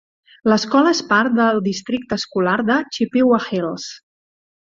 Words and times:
L'escola 0.51 0.93
es 0.95 1.01
part 1.11 1.35
del 1.39 1.61
districte 1.67 2.19
escolar 2.21 2.57
de 2.71 2.79
Chippewa 2.97 3.41
Hills. 3.45 3.87